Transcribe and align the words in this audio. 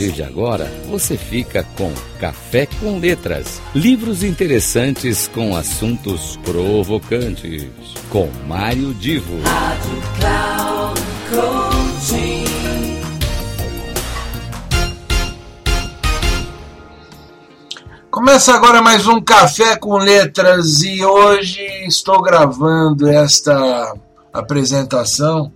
partir 0.00 0.12
de 0.12 0.22
agora, 0.22 0.64
você 0.88 1.14
fica 1.14 1.62
com 1.76 1.92
Café 2.18 2.66
com 2.80 2.98
Letras, 2.98 3.60
livros 3.74 4.24
interessantes 4.24 5.28
com 5.28 5.54
assuntos 5.54 6.38
provocantes, 6.42 7.68
com 8.08 8.26
Mário 8.46 8.94
Divo. 8.94 9.38
Rádio 9.42 10.02
Cloud 10.18 11.00
Coaching. 11.28 12.44
Começa 18.10 18.54
agora 18.54 18.80
mais 18.80 19.06
um 19.06 19.20
Café 19.20 19.76
com 19.76 19.98
Letras 19.98 20.80
e 20.82 21.04
hoje 21.04 21.62
estou 21.86 22.22
gravando 22.22 23.06
esta 23.06 23.94
apresentação 24.32 25.52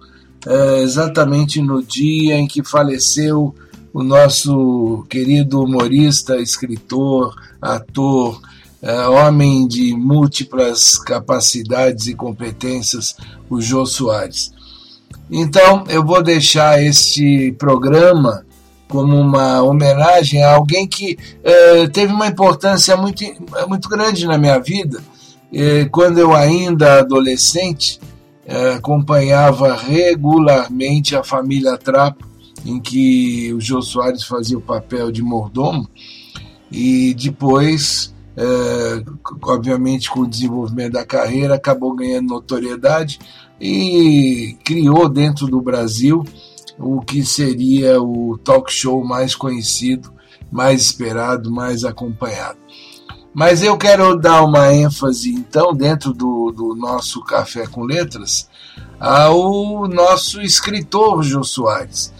é, 0.46 0.82
exatamente 0.82 1.62
no 1.62 1.82
dia 1.82 2.36
em 2.36 2.46
que 2.46 2.62
faleceu 2.62 3.54
o 3.94 4.02
nosso 4.02 5.06
querido 5.08 5.62
humorista, 5.62 6.36
escritor, 6.38 7.32
ator, 7.62 8.40
é, 8.82 9.06
homem 9.06 9.68
de 9.68 9.94
múltiplas 9.96 10.98
capacidades 10.98 12.08
e 12.08 12.14
competências, 12.14 13.16
o 13.48 13.60
Jô 13.62 13.86
Soares. 13.86 14.52
Então, 15.30 15.84
eu 15.88 16.04
vou 16.04 16.20
deixar 16.20 16.82
este 16.82 17.52
programa 17.52 18.44
como 18.88 19.16
uma 19.16 19.62
homenagem 19.62 20.42
a 20.42 20.54
alguém 20.54 20.88
que 20.88 21.16
é, 21.45 21.86
teve 21.86 22.12
uma 22.12 22.26
importância 22.26 22.96
muito, 22.96 23.22
muito 23.68 23.88
grande 23.88 24.26
na 24.26 24.36
minha 24.36 24.58
vida. 24.58 25.00
É, 25.52 25.84
quando 25.84 26.18
eu 26.18 26.34
ainda 26.34 26.98
adolescente, 26.98 28.00
é, 28.45 28.72
acompanhava 28.72 29.76
regularmente 29.76 31.14
a 31.14 31.23
família 31.23 31.79
Trapo, 31.79 32.34
em 32.65 32.80
que 32.80 33.52
o 33.52 33.60
Jô 33.60 33.82
Soares 33.82 34.24
fazia 34.24 34.57
o 34.57 34.62
papel 34.62 35.12
de 35.12 35.23
mordomo, 35.23 35.88
e 36.70 37.15
depois, 37.15 38.15
é, 38.37 39.04
obviamente, 39.43 40.10
com 40.10 40.20
o 40.20 40.26
desenvolvimento 40.26 40.95
da 40.95 41.04
carreira, 41.04 41.54
acabou 41.54 41.95
ganhando 41.95 42.29
notoriedade 42.29 43.18
e 43.60 44.57
criou 44.65 45.09
dentro 45.09 45.46
do 45.46 45.60
Brasil 45.60 46.24
o 46.79 47.01
que 47.01 47.24
seria 47.24 48.02
o 48.02 48.37
talk 48.38 48.73
show 48.73 49.04
mais 49.04 49.35
conhecido, 49.35 50.12
mais 50.51 50.82
esperado, 50.82 51.51
mais 51.51 51.85
acompanhado. 51.85 52.59
Mas 53.32 53.62
eu 53.62 53.76
quero 53.76 54.16
dar 54.16 54.45
uma 54.45 54.73
ênfase, 54.73 55.32
então, 55.32 55.74
dentro 55.74 56.12
do, 56.12 56.52
do 56.52 56.74
nosso 56.76 57.20
Café 57.24 57.66
com 57.66 57.82
Letras, 57.82 58.48
ao 58.98 59.88
nosso 59.88 60.40
escritor 60.40 61.23
Jô 61.24 61.42
Soares. 61.42 62.13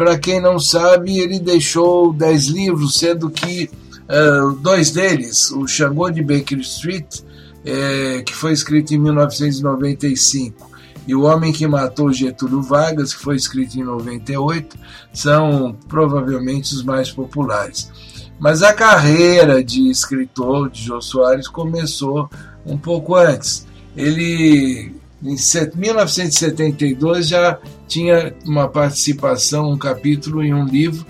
Para 0.00 0.18
quem 0.18 0.40
não 0.40 0.58
sabe, 0.58 1.18
ele 1.18 1.38
deixou 1.38 2.10
dez 2.10 2.46
livros, 2.46 2.98
sendo 2.98 3.28
que 3.28 3.70
uh, 4.08 4.52
dois 4.52 4.90
deles, 4.92 5.50
o 5.50 5.66
Xangô 5.68 6.08
de 6.08 6.22
Baker 6.22 6.58
Street, 6.60 7.20
é, 7.62 8.22
que 8.22 8.34
foi 8.34 8.54
escrito 8.54 8.94
em 8.94 8.98
1995, 8.98 10.70
e 11.06 11.14
O 11.14 11.24
Homem 11.24 11.52
que 11.52 11.66
Matou 11.66 12.10
Getúlio 12.10 12.62
Vargas, 12.62 13.12
que 13.12 13.22
foi 13.22 13.36
escrito 13.36 13.78
em 13.78 13.84
98, 13.84 14.74
são 15.12 15.76
provavelmente 15.86 16.74
os 16.74 16.82
mais 16.82 17.10
populares. 17.10 17.90
Mas 18.38 18.62
a 18.62 18.72
carreira 18.72 19.62
de 19.62 19.90
escritor 19.90 20.70
de 20.70 20.82
Jô 20.82 21.02
Soares 21.02 21.46
começou 21.46 22.26
um 22.64 22.78
pouco 22.78 23.16
antes. 23.16 23.66
Ele, 23.94 24.94
em 25.22 25.36
1972, 25.76 27.28
já 27.28 27.58
tinha 27.90 28.32
uma 28.46 28.68
participação, 28.68 29.72
um 29.72 29.76
capítulo 29.76 30.44
em 30.44 30.54
um 30.54 30.64
livro 30.64 31.04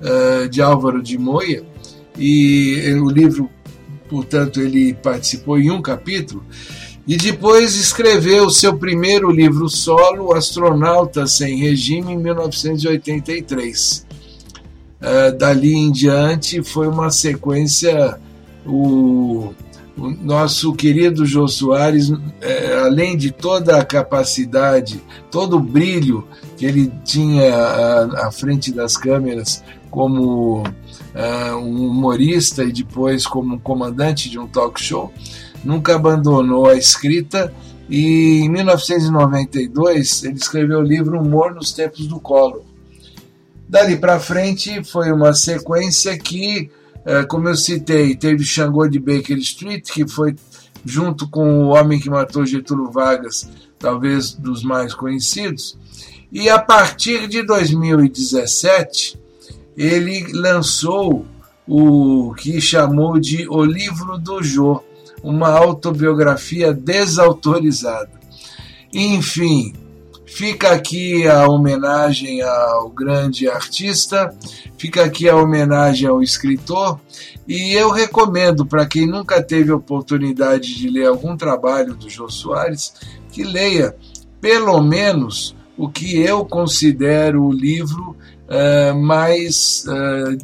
uh, 0.00 0.48
de 0.48 0.62
Álvaro 0.62 1.02
de 1.02 1.18
Moia, 1.18 1.64
e 2.16 2.94
o 3.02 3.10
livro, 3.10 3.50
portanto, 4.08 4.60
ele 4.60 4.94
participou 4.94 5.58
em 5.58 5.70
um 5.72 5.82
capítulo, 5.82 6.44
e 7.06 7.16
depois 7.16 7.74
escreveu 7.74 8.46
o 8.46 8.50
seu 8.50 8.76
primeiro 8.76 9.28
livro 9.28 9.68
solo, 9.68 10.32
Astronauta 10.32 11.26
Sem 11.26 11.58
Regime, 11.58 12.12
em 12.12 12.18
1983. 12.18 14.06
Uh, 15.00 15.36
dali 15.36 15.74
em 15.74 15.90
diante 15.90 16.62
foi 16.62 16.86
uma 16.86 17.10
sequência. 17.10 18.16
O, 18.64 19.52
o 19.96 20.10
nosso 20.10 20.72
querido 20.72 21.26
Jô 21.26 21.46
Soares, 21.46 22.12
é, 22.40 22.80
além 22.84 23.16
de 23.16 23.30
toda 23.30 23.78
a 23.78 23.84
capacidade, 23.84 25.02
todo 25.30 25.56
o 25.56 25.60
brilho 25.60 26.26
que 26.56 26.64
ele 26.64 26.92
tinha 27.04 27.54
à, 27.54 28.28
à 28.28 28.32
frente 28.32 28.72
das 28.72 28.96
câmeras 28.96 29.62
como 29.90 30.62
uh, 30.62 31.56
um 31.56 31.88
humorista 31.88 32.62
e 32.62 32.72
depois 32.72 33.26
como 33.26 33.60
comandante 33.60 34.30
de 34.30 34.38
um 34.38 34.46
talk 34.46 34.80
show, 34.80 35.12
nunca 35.64 35.96
abandonou 35.96 36.68
a 36.68 36.76
escrita 36.76 37.52
e 37.88 38.42
em 38.42 38.48
1992 38.48 40.22
ele 40.22 40.34
escreveu 40.34 40.78
o 40.78 40.82
livro 40.82 41.20
Humor 41.20 41.54
nos 41.54 41.72
Tempos 41.72 42.06
do 42.06 42.20
Collor 42.20 42.62
Dali 43.70 43.96
para 43.96 44.18
frente 44.18 44.82
foi 44.82 45.12
uma 45.12 45.32
sequência 45.32 46.18
que, 46.18 46.68
como 47.28 47.48
eu 47.48 47.54
citei, 47.54 48.14
teve 48.14 48.44
Xangô 48.44 48.86
de 48.88 48.98
Baker 48.98 49.38
Street, 49.38 49.90
que 49.90 50.06
foi 50.06 50.36
junto 50.84 51.28
com 51.28 51.64
o 51.64 51.68
Homem 51.68 51.98
que 51.98 52.10
Matou 52.10 52.46
Getúlio 52.46 52.90
Vargas, 52.90 53.48
talvez 53.78 54.32
dos 54.32 54.62
mais 54.62 54.94
conhecidos. 54.94 55.78
E 56.32 56.48
a 56.48 56.58
partir 56.58 57.26
de 57.26 57.42
2017, 57.42 59.18
ele 59.76 60.32
lançou 60.32 61.26
o 61.66 62.34
que 62.34 62.60
chamou 62.60 63.18
de 63.18 63.48
O 63.48 63.64
Livro 63.64 64.18
do 64.18 64.42
Jô, 64.42 64.82
uma 65.22 65.50
autobiografia 65.50 66.72
desautorizada. 66.72 68.10
Enfim, 68.92 69.72
Fica 70.30 70.70
aqui 70.72 71.26
a 71.26 71.46
homenagem 71.48 72.40
ao 72.40 72.88
grande 72.88 73.48
artista, 73.48 74.32
fica 74.78 75.04
aqui 75.04 75.28
a 75.28 75.36
homenagem 75.36 76.08
ao 76.08 76.22
escritor, 76.22 77.00
e 77.48 77.74
eu 77.74 77.90
recomendo 77.90 78.64
para 78.64 78.86
quem 78.86 79.06
nunca 79.06 79.42
teve 79.42 79.72
oportunidade 79.72 80.76
de 80.76 80.88
ler 80.88 81.08
algum 81.08 81.36
trabalho 81.36 81.94
do 81.94 82.08
Jô 82.08 82.28
Soares, 82.28 82.94
que 83.32 83.42
leia 83.42 83.94
pelo 84.40 84.80
menos 84.80 85.54
o 85.76 85.88
que 85.88 86.20
eu 86.20 86.44
considero 86.44 87.44
o 87.44 87.52
livro 87.52 88.16
uh, 88.48 88.96
mais. 88.96 89.84
Uh, 89.86 90.38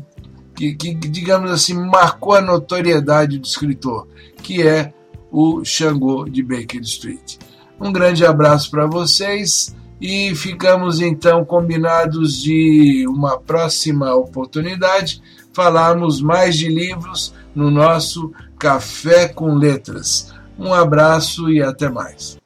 que, 0.55 0.75
que, 0.75 0.95
digamos 0.95 1.51
assim, 1.51 1.75
marcou 1.75 2.35
a 2.35 2.41
notoriedade 2.41 3.39
do 3.39 3.47
escritor, 3.47 4.09
que 4.43 4.67
é 4.67 4.93
o 5.31 5.63
Xangô 5.65 6.25
de 6.25 6.43
Baker 6.43 6.81
Street. 6.81 7.37
Um 7.81 7.93
grande 7.93 8.25
abraço 8.25 8.71
para 8.71 8.87
vocês 8.87 9.75
e 10.01 10.35
ficamos 10.35 11.01
então 11.01 11.45
combinados 11.45 12.41
de 12.41 13.07
uma 13.09 13.39
próxima 13.39 14.15
oportunidade 14.15 15.23
falarmos 15.53 16.21
mais 16.21 16.57
de 16.57 16.69
livros 16.69 17.35
no 17.55 17.71
nosso 17.71 18.31
Café 18.59 19.27
com 19.27 19.55
Letras. 19.55 20.35
Um 20.59 20.73
abraço 20.73 21.51
e 21.51 21.63
até 21.63 21.89
mais. 21.89 22.37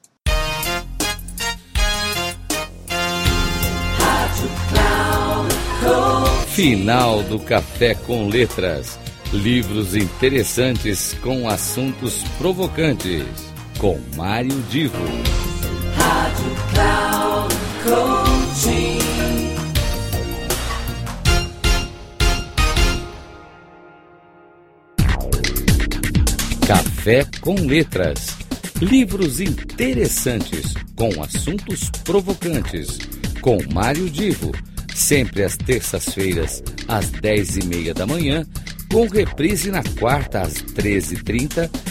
Final 6.47 7.23
do 7.23 7.39
Café 7.39 7.95
com 7.95 8.27
Letras. 8.27 8.99
Livros 9.33 9.95
interessantes 9.95 11.15
com 11.21 11.47
assuntos 11.47 12.23
provocantes. 12.37 13.50
Com 13.81 13.99
Mário 14.15 14.61
Divo. 14.69 14.95
Rádio 15.95 16.55
Cloud 16.71 17.55
Coaching. 17.83 18.99
Café 26.67 27.25
com 27.41 27.55
Letras. 27.55 28.37
Livros 28.79 29.39
interessantes 29.39 30.75
com 30.95 31.09
assuntos 31.23 31.89
provocantes. 32.03 32.99
Com 33.41 33.57
Mário 33.73 34.07
Divo. 34.11 34.51
Sempre 34.93 35.41
às 35.41 35.57
terças-feiras, 35.57 36.61
às 36.87 37.09
dez 37.09 37.57
e 37.57 37.65
meia 37.65 37.95
da 37.95 38.05
manhã, 38.05 38.45
com 38.91 39.07
reprise 39.07 39.71
na 39.71 39.81
quarta 39.97 40.41
às 40.41 40.53
13h30 40.53 41.90